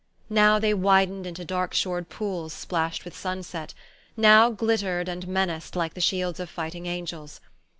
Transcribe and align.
Now 0.31 0.57
they 0.57 0.73
widened 0.73 1.27
into 1.27 1.45
dark 1.45 1.75
shored 1.75 2.09
pools 2.09 2.53
splashed 2.53 3.05
with 3.05 3.15
sunset, 3.15 3.75
now 4.17 4.49
glittered 4.49 5.07
and 5.07 5.27
menaced 5.27 5.75
like 5.75 5.93
the 5.93 6.01
shields 6.01 6.39
of 6.39 6.49
fighting 6.49 6.87
angels. 6.87 7.39